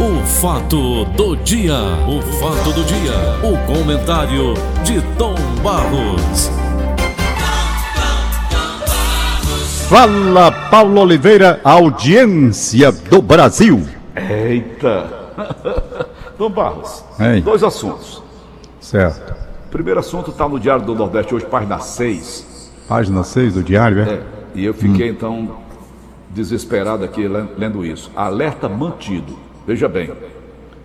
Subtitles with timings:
[0.00, 1.74] O fato do dia,
[2.08, 3.12] o fato do dia,
[3.42, 6.50] o comentário de Tom Barros.
[9.88, 13.82] Fala Paulo Oliveira, audiência do Brasil.
[14.16, 15.06] Eita!
[16.38, 17.40] Tom Barros, Ei.
[17.42, 18.22] dois assuntos.
[18.80, 19.34] Certo.
[19.66, 22.70] O primeiro assunto está no Diário do Nordeste hoje, página 6.
[22.88, 24.14] Página 6 do diário, é?
[24.14, 24.22] É,
[24.54, 25.56] e eu fiquei então
[26.30, 28.10] desesperado aqui le- lendo isso.
[28.16, 29.36] Alerta mantido.
[29.70, 30.12] Veja bem,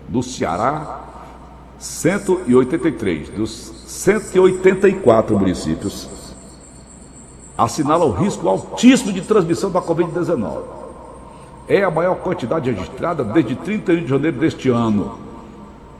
[0.06, 1.00] do Ceará,
[1.76, 3.50] 183 dos
[3.84, 6.08] 184 municípios
[7.58, 10.62] assinalam risco altíssimo de transmissão da Covid-19.
[11.66, 15.18] É a maior quantidade registrada desde 31 de janeiro deste ano.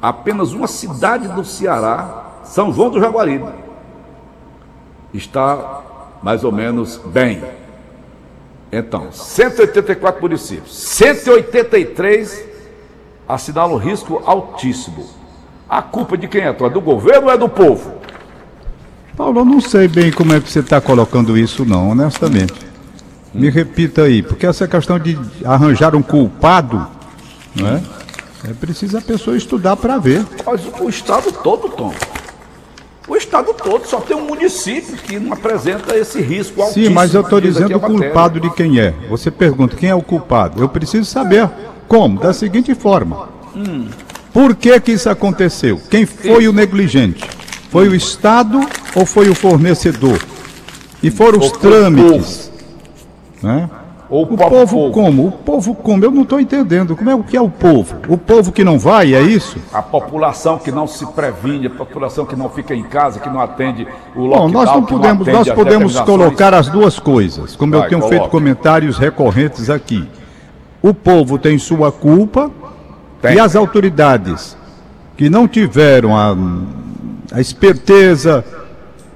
[0.00, 3.50] Apenas uma cidade do Ceará, São João do Jaguaribe,
[5.12, 5.82] está
[6.22, 7.42] mais ou menos bem.
[8.70, 12.54] Então, 184 municípios, 183
[13.28, 15.04] assinalam risco altíssimo.
[15.68, 16.48] A culpa de quem é?
[16.48, 17.92] É do governo ou é do povo?
[19.16, 22.54] Paulo, eu não sei bem como é que você está colocando isso, não, honestamente.
[23.32, 26.86] Me repita aí, porque essa questão de arranjar um culpado,
[27.54, 27.82] não é?
[28.48, 30.24] É preciso a pessoa estudar para ver.
[30.44, 31.92] Mas o estado todo, Tom.
[33.08, 36.86] O estado todo só tem um município que não apresenta esse risco altíssimo.
[36.86, 38.92] Sim, mas eu estou aqui dizendo o culpado de quem é.
[39.08, 40.60] Você pergunta quem é o culpado.
[40.60, 41.48] Eu preciso saber
[41.88, 43.28] como, da seguinte forma.
[44.32, 45.80] Por que que isso aconteceu?
[45.90, 47.24] Quem foi o negligente?
[47.70, 48.60] Foi o Estado
[48.94, 50.20] ou foi o fornecedor?
[51.02, 52.50] E foram os trâmites.
[53.42, 53.68] Né?
[54.08, 55.26] Ou O povo como?
[55.26, 56.04] O povo como?
[56.04, 56.94] Eu não estou entendendo.
[56.94, 57.96] Como é o que é o povo?
[58.08, 59.58] O povo que não vai, é isso?
[59.72, 63.40] A população que não se previne, a população que não fica em casa, que não
[63.40, 67.74] atende o Bom, lockdown, nós não podemos, atende nós podemos colocar as duas coisas, como
[67.74, 68.18] eu Vai, tenho coloque.
[68.18, 70.06] feito comentários recorrentes aqui.
[70.86, 72.48] O povo tem sua culpa
[73.20, 73.34] Tem.
[73.34, 74.56] e as autoridades
[75.16, 76.32] que não tiveram a,
[77.32, 78.44] a esperteza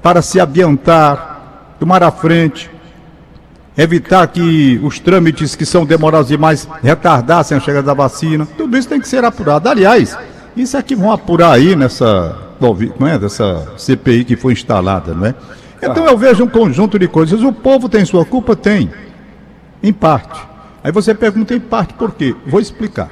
[0.03, 2.69] para se adiantar, tomar a frente,
[3.79, 8.49] evitar que os trâmites que são demorados demais retardassem a chegada da vacina.
[8.57, 9.69] Tudo isso tem que ser apurado.
[9.69, 10.19] Aliás,
[10.57, 12.37] isso é que vão apurar aí nessa,
[12.99, 13.17] não é?
[13.17, 15.37] dessa CPI que foi instalada, não é?
[15.81, 17.45] Então eu vejo um conjunto de coisas.
[17.45, 18.57] O povo tem sua culpa?
[18.57, 18.91] Tem.
[19.81, 20.50] Em parte.
[20.83, 22.35] Aí você pergunta em parte por quê?
[22.47, 23.11] Vou explicar.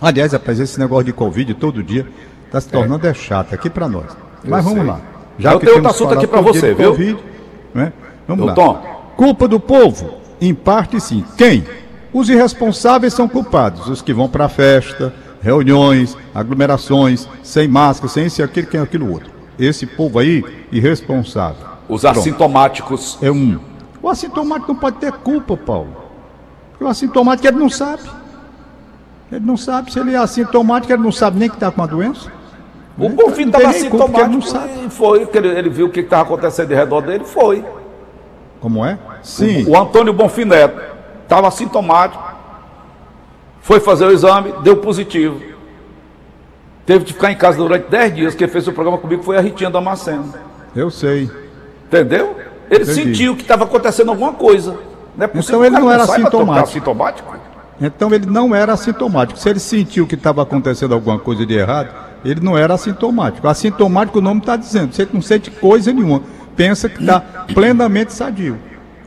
[0.00, 2.06] Aliás, rapaz, esse negócio de Covid todo dia
[2.46, 3.14] está se tornando é.
[3.14, 4.16] chato aqui para nós.
[4.44, 5.00] Mas vamos lá.
[5.38, 6.90] Eu tenho outro assunto aqui dia você, viu?
[6.90, 7.18] Covid,
[7.74, 7.92] né?
[8.26, 8.54] Vamos lá.
[8.54, 8.98] Tom.
[9.16, 10.18] Culpa do povo?
[10.40, 11.24] Em parte sim.
[11.36, 11.64] Quem?
[12.12, 13.88] Os irresponsáveis são culpados.
[13.88, 19.10] Os que vão para festa, reuniões, aglomerações, sem máscara, sem isso e aquilo, quem aquilo
[19.10, 19.30] outro.
[19.58, 21.66] Esse povo aí, irresponsável.
[21.88, 22.20] Os Pronto.
[22.20, 23.18] assintomáticos.
[23.20, 23.58] É um.
[24.00, 26.07] O assintomático não pode ter culpa, Paulo.
[26.78, 28.02] Porque o assintomático ele não sabe.
[29.32, 29.92] Ele não sabe.
[29.92, 32.30] Se ele é assintomático, ele não sabe nem que está com a doença.
[32.96, 33.90] O Bonfim estava porque ele
[34.30, 34.86] não assintomático sabe.
[34.86, 35.28] e foi.
[35.34, 37.64] Ele, ele viu o que estava acontecendo em redor dele, foi.
[38.60, 38.96] Como é?
[39.22, 39.68] Sim.
[39.68, 40.80] O Antônio Bonfim Neto
[41.24, 42.22] estava assintomático,
[43.60, 45.40] foi fazer o exame, deu positivo.
[46.86, 48.34] Teve que ficar em casa durante 10 dias.
[48.34, 50.32] Quem fez o programa comigo foi a Ritinha Damasceno.
[50.74, 51.30] Eu sei.
[51.86, 52.36] Entendeu?
[52.70, 53.04] Ele Entendi.
[53.04, 54.78] sentiu que estava acontecendo alguma coisa.
[55.18, 56.68] Não é possível Então que ele não era assintomático.
[56.68, 57.36] assintomático.
[57.80, 59.38] Então ele não era assintomático.
[59.38, 61.92] Se ele sentiu que estava acontecendo alguma coisa de errado,
[62.24, 63.48] ele não era assintomático.
[63.48, 64.94] Assintomático o nome está dizendo.
[64.94, 66.22] Você não sente coisa nenhuma.
[66.56, 67.20] Pensa que está
[67.52, 68.56] plenamente sadio.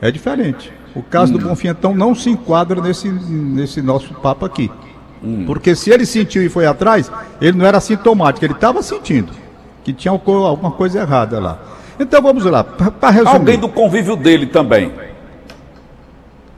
[0.02, 0.70] É diferente.
[0.94, 4.70] O caso do Bonfim, então, não se enquadra nesse, nesse nosso papo aqui.
[5.46, 9.32] Porque se ele sentiu e foi atrás, ele não era assintomático, ele estava sentindo
[9.84, 11.58] que tinha alguma coisa errada lá.
[11.98, 13.32] Então vamos lá, para resumir.
[13.32, 14.92] Alguém do convívio dele também.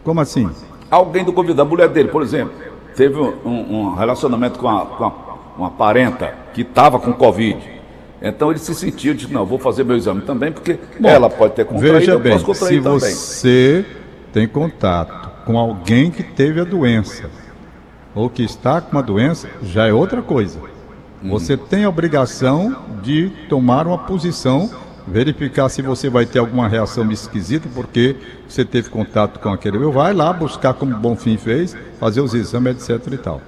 [0.05, 0.49] Como assim?
[0.91, 2.53] Alguém do convívio da mulher dele, por exemplo,
[2.95, 5.13] teve um, um relacionamento com, a, com a-
[5.59, 7.59] uma parenta que estava com Covid.
[8.23, 11.65] Então ele se sentiu, disse, não, vou fazer meu exame também, porque ela pode ter
[11.65, 13.01] contraído, Veja eu bem, posso contrair se também.
[13.01, 13.87] você
[14.33, 17.29] tem contato com alguém que teve a doença
[18.15, 20.59] ou que está com a doença, já é outra coisa.
[21.23, 24.71] Você tem a obrigação de tomar uma posição,
[25.07, 28.17] verificar se você vai ter alguma reação esquisita, porque
[28.49, 29.79] você teve contato com aquele.
[29.91, 33.41] Vai lá buscar, como o Bonfim fez, fazer os exames, etc e tal.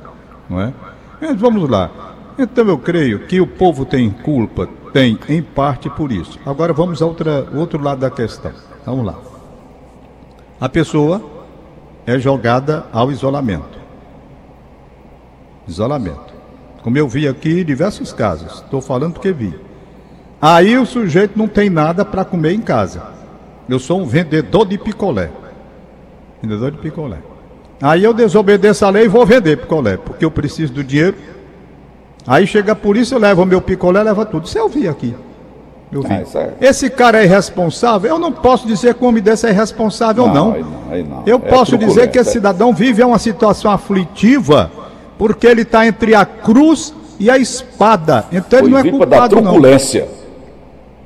[0.48, 0.72] Não é?
[1.20, 1.90] Mas vamos lá.
[2.38, 6.38] Então eu creio que o povo tem culpa, tem em parte por isso.
[6.44, 7.16] Agora vamos ao
[7.54, 8.52] outro lado da questão.
[8.84, 9.14] Vamos lá.
[10.60, 11.22] A pessoa
[12.06, 13.78] é jogada ao isolamento.
[15.66, 16.34] Isolamento.
[16.82, 19.65] Como eu vi aqui diversos casos, estou falando porque vi.
[20.40, 23.02] Aí o sujeito não tem nada para comer em casa.
[23.68, 25.30] Eu sou um vendedor de picolé.
[26.42, 27.18] Vendedor de picolé.
[27.80, 31.16] Aí eu desobedeço a lei e vou vender picolé, porque eu preciso do dinheiro.
[32.26, 34.46] Aí chega a polícia, leva o meu picolé, leva tudo.
[34.46, 35.14] Isso eu vi aqui.
[35.92, 36.12] Eu vi.
[36.12, 36.54] Ah, é...
[36.60, 38.10] Esse cara é irresponsável?
[38.10, 40.34] Eu não posso dizer que o homem desse é irresponsável, não.
[40.34, 40.52] não.
[40.52, 41.22] Aí não, aí não.
[41.26, 44.70] Eu é posso dizer que esse cidadão vive uma situação aflitiva
[45.18, 48.26] porque ele está entre a cruz e a espada.
[48.32, 50.08] Então ele Foi não é culpado, da truculência.
[50.10, 50.25] não.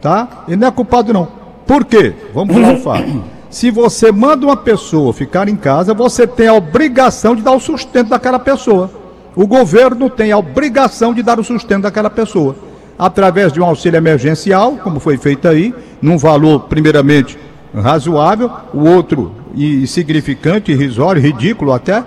[0.01, 0.45] Tá?
[0.49, 1.29] Ele não é culpado, não.
[1.67, 2.15] Por quê?
[2.35, 3.25] Vamos o fato.
[3.51, 7.61] Se você manda uma pessoa ficar em casa, você tem a obrigação de dar o
[7.61, 8.91] sustento daquela pessoa.
[9.35, 12.55] O governo tem a obrigação de dar o sustento daquela pessoa
[13.01, 17.39] através de um auxílio emergencial, como foi feito aí, num valor, primeiramente,
[17.75, 22.05] razoável, o outro insignificante, irrisório, ridículo até,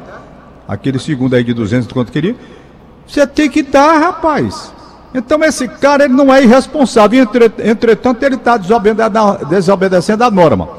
[0.68, 2.36] aquele segundo aí de 200 quanto queria.
[3.08, 4.72] Você tem que dar, rapaz.
[5.14, 7.28] Então esse cara ele não é irresponsável,
[7.64, 10.70] entretanto ele está desobedecendo a norma.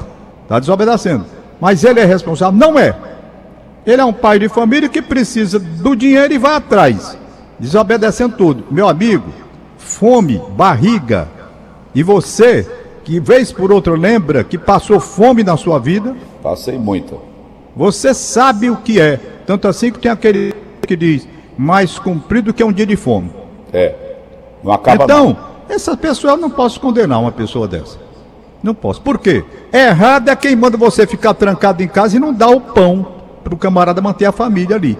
[0.43, 1.25] Está desobedecendo.
[1.59, 2.57] Mas ele é responsável?
[2.57, 2.95] Não é.
[3.85, 7.17] Ele é um pai de família que precisa do dinheiro e vai atrás,
[7.59, 8.65] desobedecendo tudo.
[8.69, 9.29] Meu amigo,
[9.77, 11.27] fome, barriga,
[11.93, 12.67] e você,
[13.05, 16.13] que vez por outra lembra que passou fome na sua vida?
[16.43, 17.21] Passei muito.
[17.75, 19.17] Você sabe o que é.
[19.45, 20.53] Tanto assim que tem aquele
[20.85, 21.27] que diz,
[21.57, 23.31] mais comprido que um dia de fome.
[23.71, 23.95] É.
[24.65, 25.75] Não acaba Então, não.
[25.75, 27.99] essa pessoa eu não posso condenar uma pessoa dessa.
[28.63, 28.99] Não posso.
[28.99, 29.43] Por quê?
[29.71, 33.05] Errado é quem manda você ficar trancado em casa e não dá o pão
[33.43, 34.97] para o camarada manter a família ali.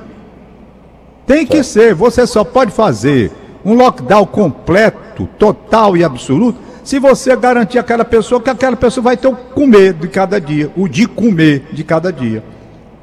[1.25, 3.31] Tem que ser, você só pode fazer
[3.65, 9.17] um lockdown completo, total e absoluto, se você garantir aquela pessoa que aquela pessoa vai
[9.17, 12.43] ter o comer de cada dia, o de comer de cada dia.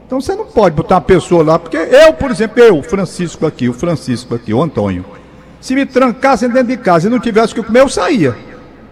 [0.06, 3.68] Então você não pode botar uma pessoa lá, porque eu, por exemplo, eu, Francisco aqui,
[3.68, 5.04] o Francisco aqui, o Antônio,
[5.62, 8.36] se me trancassem dentro de casa e não tivesse o que comer, eu saía.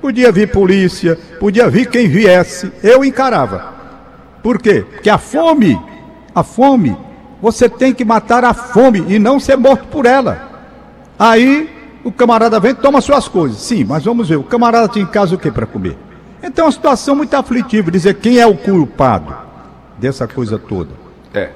[0.00, 3.74] Podia vir polícia, podia vir quem viesse, eu encarava.
[4.40, 4.86] Por quê?
[4.88, 5.78] Porque a fome,
[6.32, 6.96] a fome,
[7.42, 10.48] você tem que matar a fome e não ser morto por ela.
[11.18, 11.68] Aí
[12.04, 13.60] o camarada vem e toma suas coisas.
[13.60, 15.98] Sim, mas vamos ver, o camarada tinha em casa o que para comer?
[16.40, 19.36] Então é uma situação muito aflitiva, dizer quem é o culpado
[19.98, 20.90] dessa coisa toda.
[21.34, 21.50] É,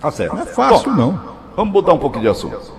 [0.00, 0.34] tá certo.
[0.34, 1.20] Não é fácil Bom, não.
[1.56, 2.71] Vamos mudar um pouquinho de assunto.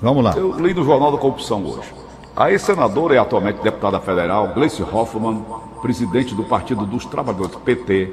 [0.00, 0.32] Vamos lá.
[0.36, 1.92] Eu li no Jornal da Corrupção hoje.
[2.36, 5.44] A ex-senadora e atualmente deputada federal, Gleice Hoffmann,
[5.82, 8.12] presidente do Partido dos Trabalhadores, PT,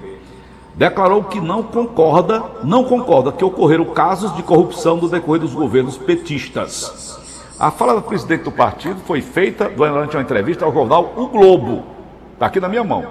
[0.73, 5.95] declarou que não concorda, não concorda que ocorreram casos de corrupção no decorrer dos governos
[5.95, 7.19] petistas.
[7.59, 11.83] A fala do presidente do partido foi feita durante uma entrevista ao jornal O Globo.
[12.33, 13.05] Está aqui na minha mão.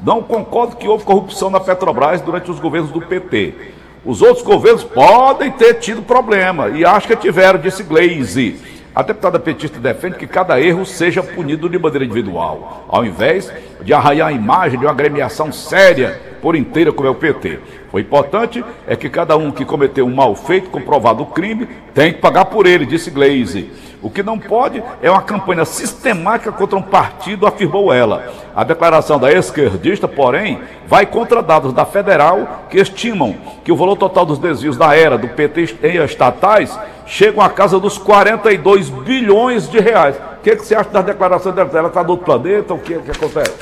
[0.00, 3.77] Não concordo que houve corrupção na Petrobras durante os governos do PT.
[4.08, 8.58] Os outros governos podem ter tido problema, e acho que tiveram, disse Glaze.
[8.94, 13.52] A deputada petista defende que cada erro seja punido de maneira individual, ao invés
[13.82, 17.58] de arraiar a imagem de uma agremiação séria por inteira como é o PT.
[17.92, 22.12] O importante é que cada um que cometeu um mal feito, comprovado o crime, tem
[22.12, 23.70] que pagar por ele, disse Glaze.
[24.00, 28.32] O que não pode é uma campanha sistemática contra um partido, afirmou ela.
[28.54, 33.96] A declaração da esquerdista, porém, vai contra dados da Federal que estimam que o valor
[33.96, 39.68] total dos desvios da era do PT em estatais chegam à casa dos 42 bilhões
[39.68, 40.14] de reais.
[40.38, 41.70] O que, é que você acha da declaração dela?
[41.72, 42.74] Ela está do outro planeta?
[42.74, 43.54] O que, é que acontece?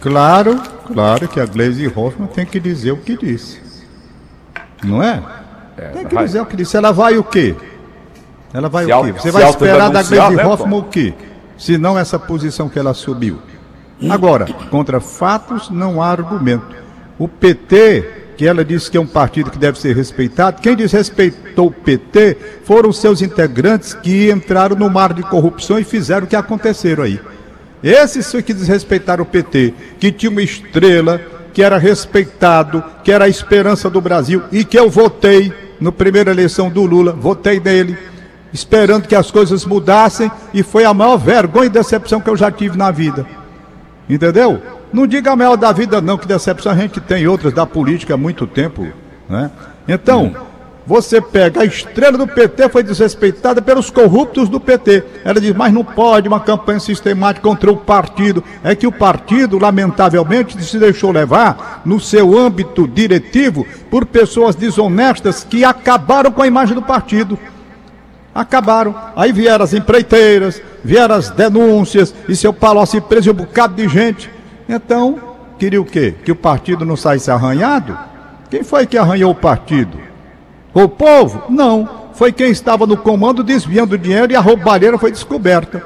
[0.00, 3.60] Claro, claro que a Glaze Hoffman tem que dizer o que disse.
[4.82, 5.22] Não é?
[5.76, 6.24] é tem que vai.
[6.24, 6.76] dizer o que disse.
[6.76, 7.54] Ela vai o quê?
[8.52, 9.12] Ela vai se o quê?
[9.12, 11.14] Você vai esperar da Glaze né, Hoffman o quê?
[11.56, 13.38] Se não essa posição que ela subiu.
[14.08, 16.76] Agora, contra fatos não há argumento.
[17.18, 21.66] O PT, que ela disse que é um partido que deve ser respeitado, quem desrespeitou
[21.66, 26.36] o PT foram seus integrantes que entraram no mar de corrupção e fizeram o que
[26.36, 27.20] aconteceram aí.
[27.82, 31.20] Esses que desrespeitaram o PT, que tinha uma estrela,
[31.52, 36.30] que era respeitado, que era a esperança do Brasil e que eu votei na primeira
[36.30, 37.96] eleição do Lula, votei nele,
[38.52, 42.50] esperando que as coisas mudassem e foi a maior vergonha e decepção que eu já
[42.50, 43.26] tive na vida.
[44.08, 44.60] Entendeu?
[44.92, 48.14] Não diga a maior da vida não, que decepção a gente tem outras da política
[48.14, 48.86] há muito tempo,
[49.28, 49.50] né?
[49.86, 50.34] Então,
[50.88, 55.04] você pega a estrela do PT, foi desrespeitada pelos corruptos do PT.
[55.22, 58.42] Ela diz, mas não pode uma campanha sistemática contra o partido.
[58.64, 65.44] É que o partido, lamentavelmente, se deixou levar no seu âmbito diretivo por pessoas desonestas
[65.44, 67.38] que acabaram com a imagem do partido.
[68.34, 68.94] Acabaram.
[69.14, 74.30] Aí vieram as empreiteiras, vieram as denúncias, e seu Palocci preso um bocado de gente.
[74.66, 75.20] Então,
[75.58, 76.14] queria o quê?
[76.24, 77.94] Que o partido não saísse arranhado?
[78.48, 80.07] Quem foi que arranhou o partido?
[80.74, 81.44] O povo?
[81.48, 82.08] Não.
[82.14, 85.82] Foi quem estava no comando desviando o dinheiro e a roubalheira foi descoberta.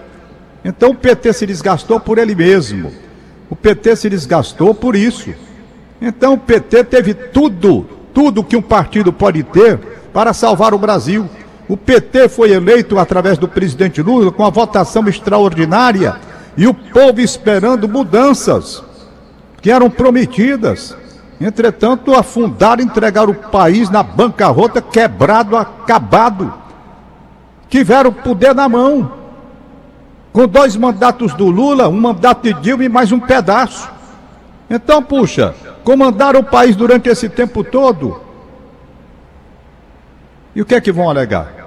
[0.65, 2.91] Então o PT se desgastou por ele mesmo.
[3.51, 5.35] O PT se desgastou por isso.
[6.01, 9.79] Então o PT teve tudo tudo que um partido pode ter
[10.13, 11.29] para salvar o Brasil.
[11.69, 16.17] O PT foi eleito através do presidente Lula com a votação extraordinária
[16.57, 18.83] e o povo esperando mudanças
[19.61, 20.97] que eram prometidas.
[21.45, 26.53] Entretanto, afundaram, entregaram o país na bancarrota, quebrado, acabado.
[27.69, 29.13] Tiveram o poder na mão.
[30.33, 33.91] Com dois mandatos do Lula, um mandato de Dilma e mais um pedaço.
[34.71, 38.21] Então, puxa, comandaram o país durante esse tempo todo.
[40.55, 41.63] E o que é que vão alegar?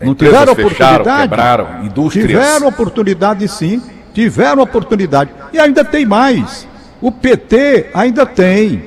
[0.00, 1.28] Não tiveram fecharam, oportunidade?
[1.28, 2.26] quebraram, indústrias.
[2.26, 3.82] Tiveram oportunidade sim,
[4.14, 5.30] tiveram oportunidade.
[5.52, 6.66] E ainda tem mais.
[7.00, 8.84] O PT ainda tem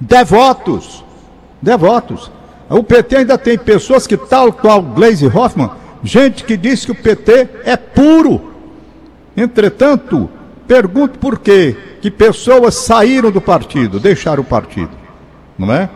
[0.00, 1.04] devotos.
[1.62, 2.30] Devotos.
[2.68, 5.70] O PT ainda tem pessoas que, tal qual Glaze Hoffman,
[6.02, 8.52] gente que diz que o PT é puro.
[9.36, 10.28] Entretanto,
[10.66, 14.90] pergunto por quê que pessoas saíram do partido, deixaram o partido.
[15.58, 15.88] Não é?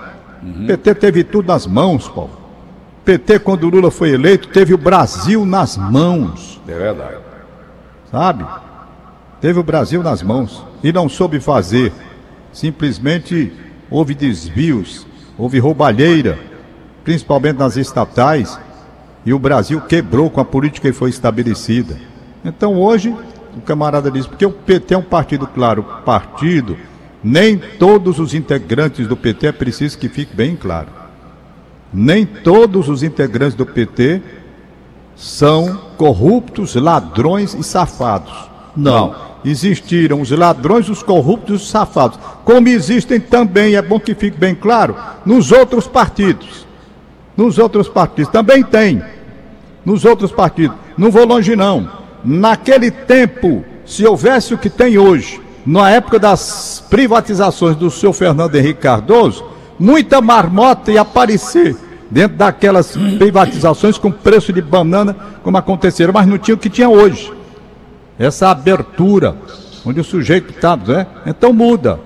[0.42, 0.64] Uhum.
[0.64, 2.30] O PT teve tudo nas mãos, Paulo.
[3.00, 6.60] O PT, quando o Lula foi eleito, teve o Brasil nas mãos.
[6.68, 7.16] É verdade.
[8.10, 8.44] Sabe?
[9.40, 11.92] Teve o Brasil nas mãos e não soube fazer.
[12.52, 13.52] Simplesmente
[13.90, 16.38] houve desvios, houve roubalheira,
[17.04, 18.58] principalmente nas estatais,
[19.24, 21.96] e o Brasil quebrou com a política que foi estabelecida.
[22.44, 23.14] Então hoje,
[23.56, 26.76] o camarada diz, porque o PT é um partido, claro, partido,
[27.22, 30.88] nem todos os integrantes do PT é preciso que fique bem claro.
[31.92, 34.20] Nem todos os integrantes do PT
[35.16, 38.48] são corruptos, ladrões e safados.
[38.76, 39.27] Não.
[39.48, 42.18] Existiram os ladrões, os corruptos os safados.
[42.44, 46.66] Como existem também, é bom que fique bem claro, nos outros partidos.
[47.34, 49.02] Nos outros partidos também tem.
[49.86, 50.76] Nos outros partidos.
[50.98, 51.90] Não vou longe não.
[52.22, 58.54] Naquele tempo, se houvesse o que tem hoje, na época das privatizações do seu Fernando
[58.54, 59.44] Henrique Cardoso,
[59.78, 61.74] muita marmota ia aparecer
[62.10, 66.90] dentro daquelas privatizações com preço de banana, como aconteceram, mas não tinha o que tinha
[66.90, 67.37] hoje.
[68.18, 69.36] Essa abertura,
[69.84, 71.06] onde o sujeito está, né?
[71.26, 72.00] Então muda.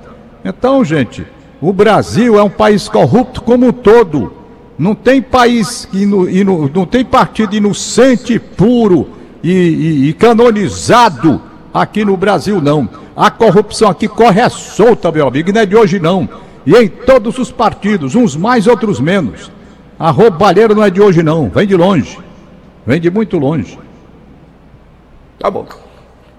[0.45, 1.25] Então, gente,
[1.61, 4.33] o Brasil é um país corrupto como um todo.
[4.79, 9.09] Não tem país inu, inu, não tem partido inocente, puro
[9.43, 11.41] e, e, e canonizado
[11.73, 12.89] aqui no Brasil, não.
[13.17, 16.29] A corrupção aqui corre solta, meu amigo, e não é de hoje não.
[16.67, 19.51] E em todos os partidos, uns mais, outros menos.
[19.99, 22.19] A roubalheira não é de hoje não, vem de longe.
[22.87, 23.79] Vem de muito longe.
[25.39, 25.67] Tá bom.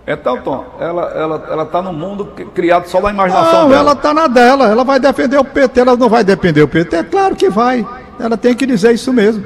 [0.06, 3.82] Então, Tom, ela ela ela está no mundo criado só na imaginação não, dela.
[3.82, 4.68] ela está na dela.
[4.68, 5.80] Ela vai defender o PT.
[5.80, 6.96] Ela não vai defender o PT.
[6.98, 7.88] É claro que vai.
[8.20, 9.44] Ela tem que dizer isso mesmo.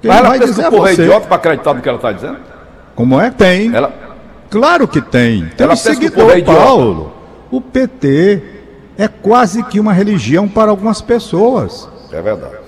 [0.00, 2.12] Quem Mas ela vai dizer que o é idiota para acreditar no que ela está
[2.12, 2.38] dizendo?
[2.94, 3.30] Como é?
[3.30, 3.74] Tem.
[3.74, 3.90] Ela...
[4.50, 5.46] Claro que tem.
[5.56, 7.12] Tem ela um seguidor, é Paulo.
[7.50, 8.42] O PT
[8.98, 11.88] é quase que uma religião para algumas pessoas.
[12.12, 12.67] É verdade.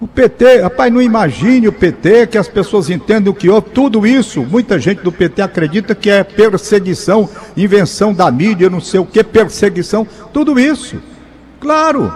[0.00, 4.06] O PT, rapaz, não imagine o PT, que as pessoas entendem o que houve, tudo
[4.06, 9.04] isso, muita gente do PT acredita que é perseguição, invenção da mídia, não sei o
[9.04, 10.96] que, perseguição, tudo isso.
[11.60, 12.10] Claro,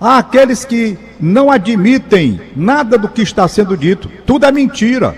[0.00, 5.14] há aqueles que não admitem nada do que está sendo dito, tudo é mentira.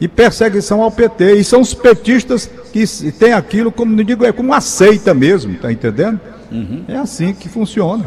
[0.00, 4.30] E perseguição ao PT, e são os petistas que têm aquilo, como não digo, é
[4.30, 6.20] como uma seita mesmo, tá entendendo?
[6.50, 6.84] Uhum.
[6.86, 8.04] É assim que funciona.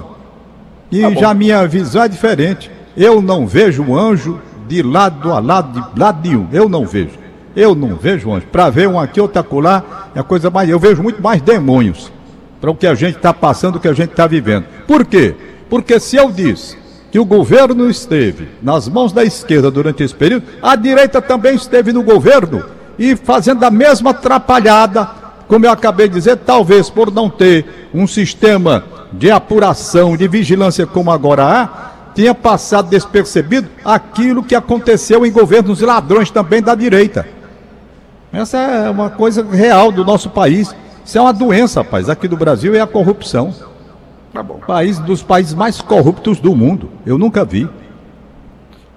[0.89, 2.71] E tá já minha visão é diferente.
[2.95, 6.47] Eu não vejo anjo de lado a lado, de lado nenhum.
[6.51, 7.17] Eu não vejo.
[7.55, 8.47] Eu não vejo anjo.
[8.51, 10.69] Para ver um aqui, outro acolá, é coisa mais.
[10.69, 12.11] Eu vejo muito mais demônios
[12.59, 14.65] para o que a gente está passando, o que a gente está vivendo.
[14.87, 15.35] Por quê?
[15.69, 16.77] Porque se eu disse
[17.11, 21.93] que o governo esteve nas mãos da esquerda durante esse período, a direita também esteve
[21.93, 22.63] no governo
[22.97, 25.09] e fazendo a mesma atrapalhada,
[25.47, 28.83] como eu acabei de dizer, talvez por não ter um sistema
[29.13, 35.81] de apuração, de vigilância como agora há, tinha passado despercebido aquilo que aconteceu em governos
[35.81, 37.27] ladrões também da direita.
[38.31, 40.73] Essa é uma coisa real do nosso país.
[41.03, 42.09] Isso é uma doença, rapaz.
[42.09, 43.53] Aqui do Brasil é a corrupção.
[44.33, 44.59] Tá bom.
[44.65, 46.89] País dos países mais corruptos do mundo.
[47.05, 47.69] Eu nunca vi.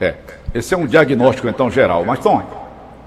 [0.01, 0.15] É.
[0.55, 2.05] Esse é um diagnóstico, então, geral.
[2.05, 2.41] Mas, Tom,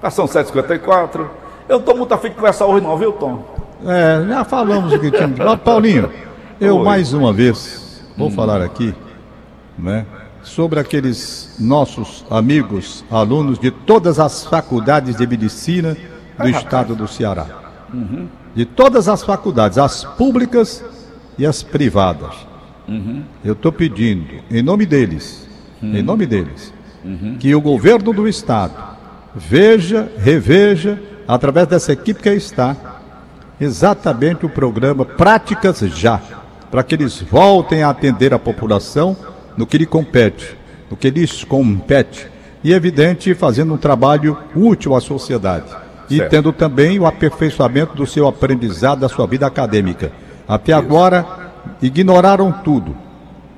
[0.00, 1.26] tá são 7h54.
[1.68, 3.44] Eu estou muito afim de conversar hoje, não, viu, Tom?
[3.84, 5.56] É, já falamos o que tinha.
[5.56, 6.10] Paulinho,
[6.60, 6.84] eu Oi.
[6.84, 8.30] mais uma vez vou hum.
[8.30, 8.94] falar aqui
[9.78, 10.06] né,
[10.42, 15.96] sobre aqueles nossos amigos, alunos de todas as faculdades de medicina
[16.38, 17.46] do estado do Ceará.
[17.92, 18.28] Uhum.
[18.54, 20.84] De todas as faculdades, as públicas
[21.38, 22.34] e as privadas.
[22.88, 23.22] Uhum.
[23.44, 25.48] Eu estou pedindo, em nome deles,
[25.82, 25.96] uhum.
[25.96, 26.72] em nome deles,
[27.04, 27.36] uhum.
[27.38, 28.74] que o governo do estado
[29.34, 32.76] veja, reveja, através dessa equipe que aí está,
[33.60, 36.20] exatamente o programa Práticas Já
[36.70, 39.14] para que eles voltem a atender a população
[39.56, 40.56] no que lhe compete,
[40.90, 42.26] no que lhes compete,
[42.64, 45.66] e evidente fazendo um trabalho útil à sociedade
[46.10, 46.30] e Certo.
[46.30, 50.12] tendo também o aperfeiçoamento do seu aprendizado, da sua vida acadêmica.
[50.46, 51.26] Até agora,
[51.80, 52.94] ignoraram tudo.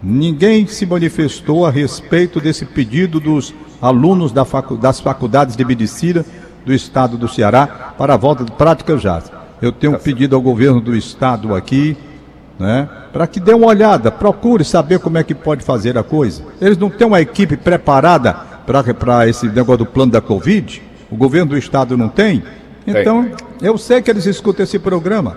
[0.02, 6.24] Ninguém se manifestou a respeito desse pedido dos alunos da facu- das faculdades de medicina
[6.64, 7.66] do estado do Ceará
[7.98, 9.22] para a volta de práticas já.
[9.60, 11.96] Eu tenho um pedido ao governo do estado aqui,
[12.58, 16.42] né, para que dê uma olhada, procure saber como é que pode fazer a coisa.
[16.60, 18.32] Eles não têm uma equipe preparada
[18.66, 20.82] para esse negócio do plano da Covid?
[21.10, 22.42] O governo do estado não tem?
[22.86, 23.30] Então,
[23.62, 25.36] eu sei que eles escutam esse programa.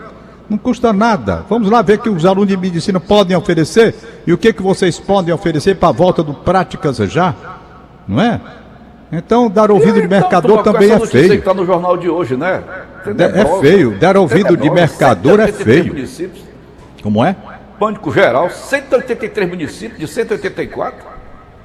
[0.49, 1.43] Não custa nada.
[1.49, 3.93] Vamos lá ver o que os alunos de medicina podem oferecer
[4.25, 7.33] e o que, que vocês podem oferecer para a volta do Práticas já.
[8.07, 8.39] Não é?
[9.11, 11.39] Então, dar ouvido de Então, mercador com também é notícia que feio.
[11.39, 12.61] está no jornal de hoje, né?
[13.13, 13.97] De- é feio.
[13.99, 16.31] Dar ouvido de mercador é 183 feio.
[17.01, 17.35] Como é?
[17.79, 21.05] Pânico geral, 183 municípios de 184.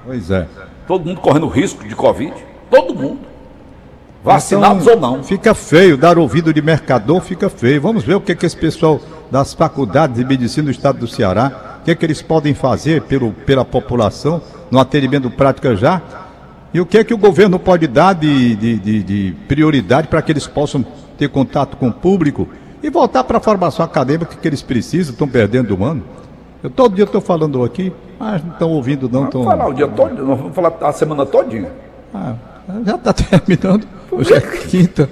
[0.04, 0.46] Pois é.
[0.86, 2.34] Todo mundo correndo risco de Covid.
[2.70, 3.20] Todo mundo.
[4.24, 5.24] Vacinados Então, ou não.
[5.24, 7.80] Fica feio, dar ouvido de mercador fica feio.
[7.80, 11.78] Vamos ver o que, que esse pessoal das faculdades de medicina do estado do Ceará,
[11.80, 16.00] o que, que eles podem fazer pelo, pela população no atendimento prática já.
[16.72, 20.30] E o que, que o governo pode dar de, de, de- de prioridade para que
[20.32, 20.84] eles possam
[21.18, 22.48] ter contato com o público
[22.82, 26.02] e voltar para a formação acadêmica que eles precisam, estão perdendo um ano.
[26.62, 29.20] Eu todo dia estou falando aqui, mas não estão ouvindo não.
[29.20, 29.44] Vamos Tão...
[29.44, 31.70] falar o dia todo, nós vamos falar a semana todinha.
[32.14, 32.34] Ah,
[32.86, 33.86] já está terminando.
[34.10, 35.08] Hoje é quinta.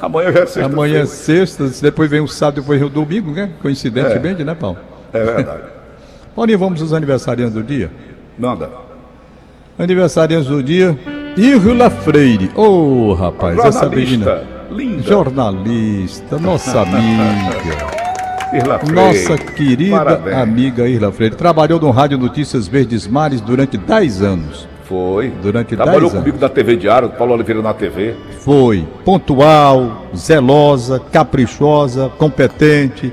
[0.00, 0.64] Amanhã já é sexta.
[0.72, 3.50] Amanhã é sexta, depois vem o sábado, depois vem o domingo, né?
[3.60, 4.78] Coincidentemente, né, Paulo?
[5.12, 5.62] É verdade.
[6.34, 7.90] Paulinho, vamos aos aniversariantes do dia?
[8.38, 8.70] Manda.
[9.78, 10.98] Aniversariantes do dia,
[11.36, 12.50] Irla Freire.
[12.54, 14.55] Ô, rapaz, essa menina.
[14.76, 14.82] Jornalista.
[14.82, 15.02] Linda.
[15.02, 17.96] Jornalista, nossa amiga.
[18.52, 18.94] Irla Freire.
[18.94, 20.36] Nossa querida Parabéns.
[20.36, 21.34] amiga Irla Freire.
[21.34, 24.68] Trabalhou no Rádio Notícias Verdes Mares durante 10 anos.
[24.84, 25.30] Foi.
[25.42, 26.24] Durante Trabalhou 10 anos.
[26.24, 28.14] comigo na TV Diário, Paulo Oliveira na TV.
[28.40, 33.12] Foi pontual, zelosa, caprichosa, competente.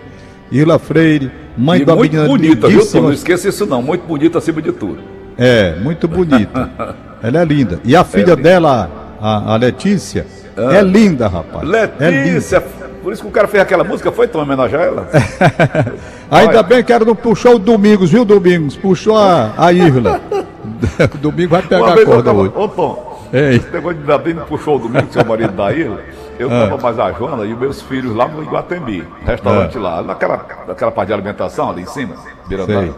[0.51, 3.01] Irla Freire, mãe e da muito menina bonita, viu, Tom?
[3.01, 3.81] Não esqueça isso não.
[3.81, 4.99] Muito bonita acima de tudo.
[5.35, 6.69] É, muito bonita.
[7.23, 7.79] Ela é linda.
[7.83, 11.63] E a filha dela, a, a Letícia, é linda, rapaz.
[11.63, 11.95] É linda.
[11.99, 12.61] Letícia,
[13.01, 15.07] por isso que o cara fez aquela música, foi Tom homenagear ela?
[16.31, 16.63] Ainda Olha.
[16.63, 18.75] bem que ela não puxou o Domingos, viu, Domingos?
[18.75, 20.19] Puxou a, a Irla.
[21.21, 22.53] Domingo vai pegar a eu corda tava, hoje.
[22.55, 23.55] ô Tom, Ei.
[23.57, 25.99] esse negócio de não puxou o domingo, seu marido da ilha.
[26.39, 26.67] Eu Ah.
[26.67, 30.91] tava mais a Joana e os meus filhos lá no Iguatemi, restaurante lá, naquela, naquela
[30.91, 32.15] parte de alimentação ali em cima,
[32.47, 32.81] beirando Ah.
[32.81, 32.93] Sei.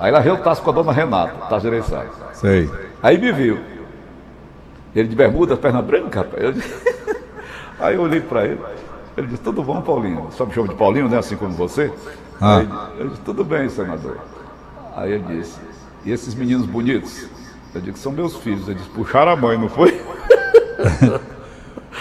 [0.00, 2.08] Aí ela veio com a dona Renata, tá gerenciado.
[2.32, 2.68] Sei.
[3.02, 3.58] Aí me viu.
[4.94, 6.42] Ele de bermuda, perna branca, rapaz.
[6.44, 6.74] Eu disse-
[7.80, 8.60] Aí eu olhei pra ele.
[9.16, 10.28] Ele disse, tudo bom, Paulinho?
[10.32, 11.18] Só me chama de Paulinho, né?
[11.18, 11.92] Assim como você.
[12.40, 12.58] Ah.
[12.58, 14.18] Aí eu disse, tudo bem, senador.
[14.96, 15.58] Aí ele disse,
[16.04, 17.26] e esses meninos bonitos?
[17.74, 18.66] Eu disse, são meus filhos.
[18.68, 20.00] Ele disse, puxaram a mãe, não foi?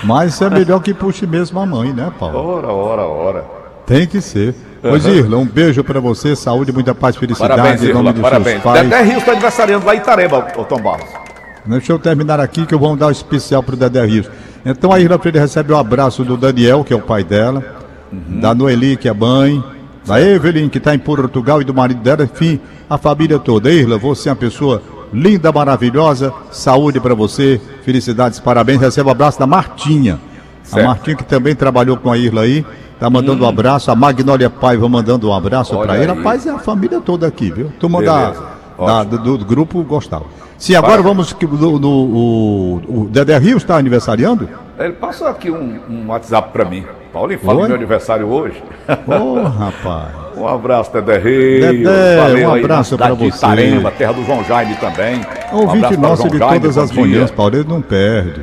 [0.03, 2.37] Mas é melhor que puxe mesmo a mãe, né, Paulo?
[2.37, 3.45] Ora, ora, ora.
[3.85, 4.55] Tem que ser.
[4.81, 8.21] Pois, Irla, um beijo pra você, saúde, muita paz, felicidade, Parabéns, em nome Irla, dos
[8.21, 8.61] parabéns.
[8.61, 8.81] seus pais.
[8.89, 11.22] Dedé Rios está aniversariando lá em Itareba, Tom Barros.
[11.65, 14.29] Deixa eu terminar aqui que eu vou dar um especial pro Dedé Rios.
[14.65, 17.63] Então a Irla Freire recebe o abraço do Daniel, que é o pai dela,
[18.11, 19.63] da Noeli, que é mãe,
[20.05, 23.71] da Evelyn, que está em Portugal, e do marido dela, enfim, a família toda.
[23.71, 24.81] Irla, você é uma pessoa
[25.13, 28.81] linda, maravilhosa, saúde para você, felicidades, parabéns.
[28.81, 30.19] Recebe o abraço da Martinha.
[30.63, 30.83] Certo.
[30.83, 32.65] A Martinha que também trabalhou com a Irla aí,
[32.99, 33.89] tá mandando um abraço.
[33.89, 36.11] A Magnólia Paiva mandando um abraço para ele.
[36.11, 36.17] aí.
[36.17, 37.71] Rapaz, é a família toda aqui, viu?
[37.79, 38.52] Turma da, Beleza.
[38.77, 40.25] Da- do, do grupo gostava.
[40.57, 44.47] Sim, agora vamos que no, no- o, o Dedé Rios está aniversariando?
[44.79, 46.83] Ele passou aqui um, um WhatsApp pra mim.
[47.11, 47.67] Paulinho, fala Oi?
[47.67, 48.63] meu aniversário hoje.
[49.07, 50.23] Ô, rapaz.
[50.35, 51.61] Um abraço, Dedé Reis.
[51.61, 53.37] Dedé, Valeu um abraço de você.
[53.37, 55.21] Itarema, terra do João Jaime também.
[55.51, 58.41] Um Ouvinte para o nosso de Jaime, todas as manhãs, Paulo, ele não perde.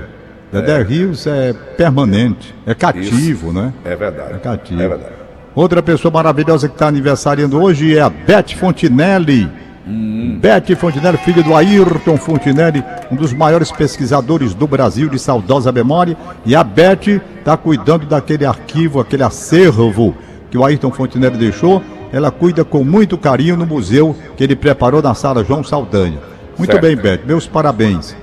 [0.53, 3.73] Dedé Rios é permanente, é cativo, né?
[3.85, 4.35] É verdade.
[4.35, 4.81] É cativo.
[4.83, 5.13] É verdade.
[5.55, 9.49] Outra pessoa maravilhosa que está aniversariando hoje é a Beth Fontinelli.
[9.87, 10.39] Hum.
[10.41, 16.17] Beth Fontinelli, filha do Ayrton Fontinelli, um dos maiores pesquisadores do Brasil de saudosa memória.
[16.45, 20.15] E a Beth está cuidando daquele arquivo, aquele acervo
[20.51, 21.83] que o Ayrton Fontinelli deixou.
[22.13, 26.19] Ela cuida com muito carinho no museu que ele preparou na sala João Saldanha.
[26.59, 26.83] Muito Certo.
[26.83, 28.17] bem, Beth, meus parabéns.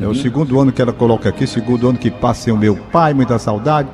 [0.00, 2.74] É o segundo ano que ela coloca aqui, segundo ano que passa sem o meu
[2.74, 3.88] pai, muita saudade.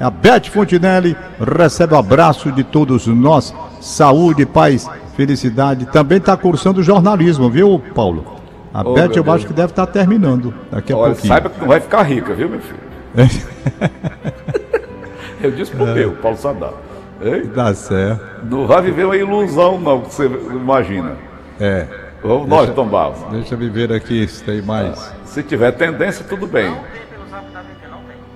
[0.00, 3.54] A Beth Fontinelli recebe o abraço de todos nós.
[3.84, 5.84] Saúde, paz, felicidade.
[5.86, 8.24] Também está cursando jornalismo, viu, Paulo?
[8.72, 9.28] A Oh, Beth eu Deus.
[9.28, 11.32] acho que deve estar terminando daqui a Olha, pouquinho.
[11.32, 12.80] saiba que não vai ficar rica, viu, meu filho?
[15.42, 16.72] Eu disse pro meu, Paulo Sadar.
[17.22, 17.50] Hein?
[17.54, 18.24] Tá certo.
[18.50, 21.12] Não vai viver uma ilusão, não, que você imagina.
[21.60, 21.86] É.
[22.22, 23.18] Vamos nós, Tom Barros.
[23.30, 25.12] Deixa eu ver aqui se tem mais.
[25.26, 26.74] Se tiver tendência, tudo bem.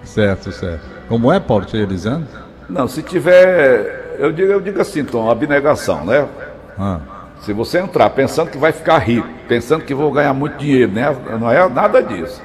[0.05, 0.83] Certo, certo.
[1.09, 2.29] Como é, Paulo Elisandro?
[2.69, 4.08] Não, se tiver.
[4.19, 6.29] Eu digo, eu digo assim, Tom, abnegação, né?
[6.77, 7.01] Ah.
[7.41, 11.17] Se você entrar pensando que vai ficar rico, pensando que vou ganhar muito dinheiro, né?
[11.41, 12.43] Não é nada disso.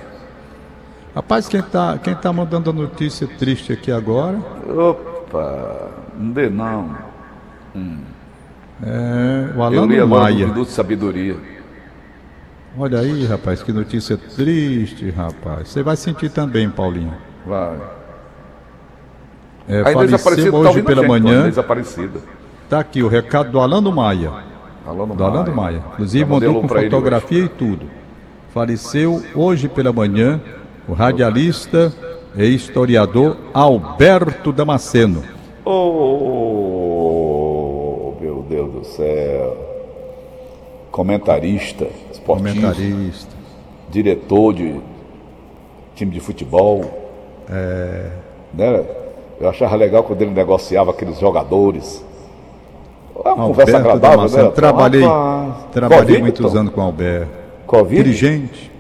[1.16, 4.36] Rapaz, quem tá, quem tá mandando a notícia triste aqui agora
[4.68, 6.98] Opa, não dê não.
[8.82, 10.48] é o Eu agora um Maia.
[10.48, 11.36] minuto de sabedoria.
[12.78, 15.70] Olha aí, rapaz, que notícia triste, rapaz.
[15.70, 17.14] Você vai sentir também, Paulinho.
[17.46, 17.78] Vai.
[19.68, 21.40] É, A Inês Aparecida faleceu tá hoje a pela gente, manhã.
[21.42, 22.20] Inês Aparecida.
[22.70, 24.32] Tá aqui o recado do Alano Maia.
[24.86, 25.82] Alano Do Alano Maia.
[25.94, 27.86] Inclusive Já mandei mandou com fotografia e tudo.
[28.54, 30.40] Faleceu hoje pela manhã
[30.88, 31.92] o radialista
[32.36, 35.24] e historiador Alberto Damasceno.
[36.74, 39.58] Oh, meu Deus do céu.
[40.92, 43.36] Comentarista, esportista, Comentarista.
[43.90, 44.80] diretor de
[45.96, 46.82] time de futebol.
[47.50, 48.12] É.
[48.54, 48.84] Né?
[49.44, 52.02] Eu achava legal quando ele negociava aqueles jogadores.
[53.26, 54.44] É uma conversa Alberto agradável, Damasceno.
[54.46, 54.52] né?
[54.52, 55.02] Trabalhei,
[55.72, 56.60] trabalhei Covid, muitos Tom?
[56.60, 57.32] anos com o Alberto.
[57.68, 58.00] Covid?
[58.00, 58.72] Inteligente.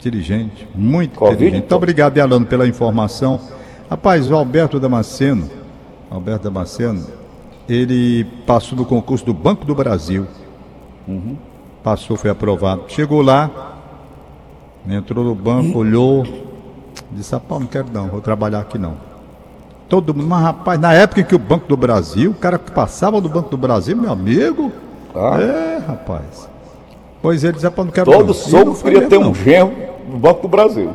[0.00, 0.68] Inteligente.
[0.74, 1.52] Muito Covid, inteligente.
[1.60, 1.76] Muito Tom?
[1.76, 3.38] obrigado, Alano, pela informação.
[3.88, 5.48] Rapaz, o Alberto Damasceno,
[6.10, 7.06] Alberto Damasceno,
[7.68, 10.26] ele passou no concurso do Banco do Brasil.
[11.06, 11.36] Uhum.
[11.80, 12.86] Passou, foi aprovado.
[12.88, 13.78] Chegou lá,
[14.88, 16.26] entrou no banco, olhou,
[17.12, 19.11] disse, rapaz, não quero não, vou trabalhar aqui não.
[19.92, 23.20] Todo mundo, mas rapaz, na época que o Banco do Brasil, o cara que passava
[23.20, 24.72] do Banco do Brasil, meu amigo,
[25.14, 25.38] Ah.
[25.38, 26.48] é, rapaz.
[27.20, 28.26] Pois ele disse, rapaz, não quero Todo não.
[28.28, 29.44] Não sogro foi queria ter mesmo, um não.
[29.44, 29.72] genro
[30.08, 30.94] no Banco do Brasil.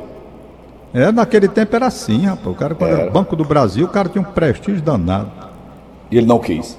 [0.91, 2.47] É, naquele tempo era assim, rapaz.
[2.47, 3.11] O cara, quando era Era.
[3.11, 5.29] Banco do Brasil, o cara tinha um prestígio danado.
[6.09, 6.75] E ele não quis.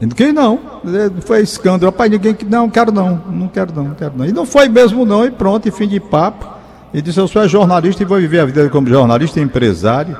[0.00, 0.58] E Quem não?
[0.86, 1.92] É, Foi escândalo.
[1.92, 2.44] Rapaz, ninguém que.
[2.44, 4.24] Não, quero não, não quero não, não quero não.
[4.26, 6.48] E não foi mesmo não, e pronto, e fim de papo.
[6.92, 10.16] E disse, eu sou jornalista e vou viver a vida como jornalista e empresário,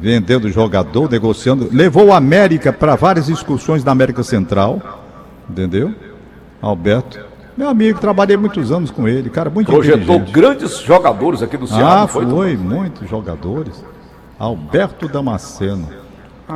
[0.00, 1.68] vendendo jogador, negociando.
[1.72, 5.02] Levou o América para várias excursões da América Central,
[5.48, 5.94] entendeu?
[6.60, 7.20] Alberto.
[7.56, 11.92] Meu amigo, trabalhei muitos anos com ele, cara, muito Projetou grandes jogadores aqui do Ceará,
[11.92, 12.26] Ah, não foi?
[12.26, 13.84] foi, muitos jogadores.
[14.38, 15.88] Alberto Damasceno.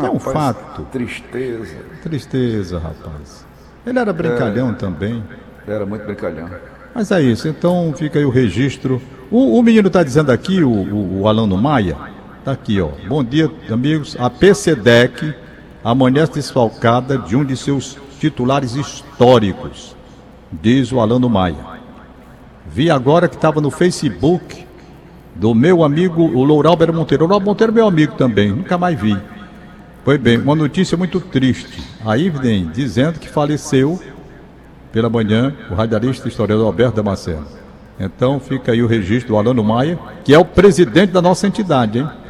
[0.00, 0.82] Tem um Rapaz, fato.
[0.90, 1.76] Tristeza.
[2.02, 3.46] Tristeza, rapaz.
[3.86, 5.22] Ele era brincalhão também.
[5.68, 6.48] Era muito brincalhão.
[6.94, 9.00] Mas é isso, então fica aí o registro.
[9.30, 11.96] O, o menino está dizendo aqui, o, o, o Alano Maia,
[12.44, 12.90] está aqui, ó.
[13.08, 14.14] Bom dia, amigos.
[14.20, 15.34] A PCDEC
[15.82, 19.96] amanhece desfalcada de um de seus titulares históricos,
[20.52, 21.56] diz o Alano Maia.
[22.66, 24.66] Vi agora que estava no Facebook
[25.34, 27.24] do meu amigo, o Louralber Monteiro.
[27.24, 29.16] O Louralber Monteiro é meu amigo também, nunca mais vi.
[30.04, 31.82] Pois bem, uma notícia muito triste.
[32.04, 33.98] Aí vem dizendo que faleceu
[34.92, 37.46] pela manhã o radialista e historiador Alberto Damasceno.
[37.98, 42.00] Então fica aí o registro do Alano Maia, que é o presidente da nossa entidade,
[42.00, 42.23] hein?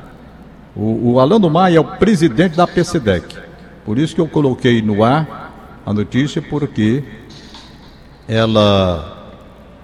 [0.76, 3.36] O, o Alano Maia é o presidente da PCDEC.
[3.84, 7.04] Por isso que eu coloquei no ar a notícia, porque
[8.26, 9.30] ela,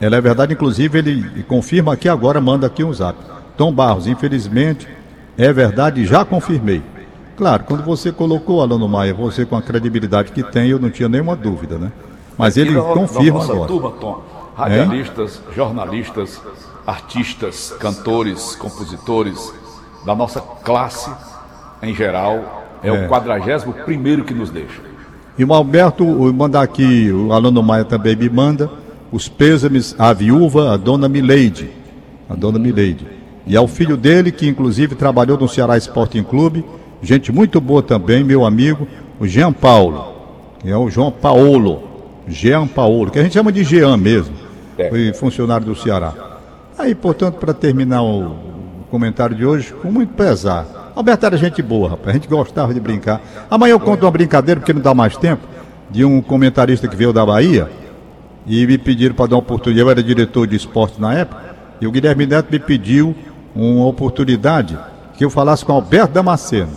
[0.01, 3.19] ela é verdade, inclusive ele confirma aqui agora, manda aqui um zap.
[3.57, 4.89] Tom Barros, infelizmente,
[5.37, 6.83] é verdade, já confirmei.
[7.37, 11.09] Claro, quando você colocou Alano Maia, você com a credibilidade que tem, eu não tinha
[11.09, 11.93] nenhuma dúvida, né?
[12.37, 13.69] Mas ele confirma nossa agora.
[13.69, 14.23] turma, Tom,
[14.57, 16.41] radialistas, jornalistas,
[16.87, 19.53] artistas, cantores, compositores,
[20.05, 21.11] da nossa classe
[21.83, 22.93] em geral, é, É.
[22.93, 24.81] o 41 primeiro que nos deixa.
[25.39, 28.71] E o Alberto, mandar aqui, o Alano Maia também me manda,
[29.11, 31.71] os pêsames à viúva, a dona Mileide.
[32.29, 33.07] A dona Mileide.
[33.47, 36.65] E ao filho dele, que inclusive trabalhou no Ceará Sporting Clube,
[37.03, 38.87] gente muito boa também, meu amigo,
[39.19, 40.13] o Jean Paulo,
[40.59, 41.83] que é o João Paulo.
[42.29, 44.35] Jean Paulo, que a gente chama de Jean mesmo.
[44.79, 44.89] É.
[44.89, 46.13] Foi funcionário do Ceará.
[46.79, 48.37] Aí, portanto, para terminar o
[48.91, 50.93] comentário de hoje, com muito pesar.
[50.95, 52.09] Alberto era gente boa, rapaz.
[52.09, 53.21] A gente gostava de brincar.
[53.51, 55.47] Amanhã eu conto uma brincadeira, porque não dá mais tempo,
[55.91, 57.71] de um comentarista que veio da Bahia
[58.47, 59.81] e me pediram para dar uma oportunidade.
[59.81, 63.15] Eu era diretor de esporte na época, e o Guilherme Neto me pediu
[63.55, 64.79] uma oportunidade
[65.17, 66.73] que eu falasse com Alberto Damasceno.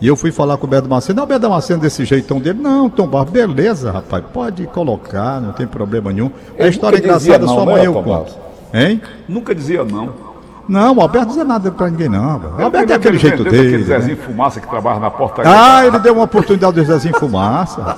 [0.00, 1.16] E eu fui falar com o Alberto Damasceno.
[1.16, 2.58] Não, Alberto Damasceno desse jeitão dele.
[2.60, 4.24] Não, Tom Barros, beleza, rapaz.
[4.32, 6.30] Pode colocar, não tem problema nenhum.
[6.58, 8.36] É Ele história engraçada, não, só né, amanhã eu conto.
[8.74, 9.00] Hein?
[9.28, 10.31] Nunca dizia não.
[10.68, 12.40] Não, o Alberto não dizia nada pra ninguém, não.
[12.58, 13.58] O Alberto é aquele ele jeito dele.
[13.58, 13.84] Aquele né?
[13.84, 15.42] Zezinho Fumaça que trabalha na porta.
[15.44, 17.96] Ah, ele deu uma oportunidade do Zezinho Fumaça.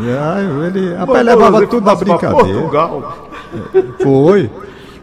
[0.00, 2.60] E aí, ele, rapaz, levava tudo na brincadeira.
[2.60, 3.14] Portugal.
[4.02, 4.50] Foi.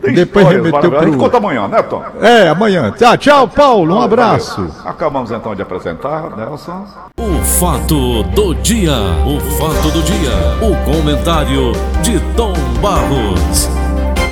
[0.02, 1.02] Tem Depois remeteu maravilhosas.
[1.02, 2.04] A gente pro- conta amanhã, né, Tom?
[2.22, 2.92] É, amanhã.
[2.92, 3.96] Tá, tchau, Paulo.
[3.96, 4.58] Um abraço.
[4.62, 4.72] Valeu.
[4.86, 6.86] Acabamos então de apresentar, Nelson.
[7.18, 8.94] O fato do dia.
[9.26, 10.32] O fato do dia.
[10.62, 11.72] O comentário
[12.04, 13.68] de Tom Barros.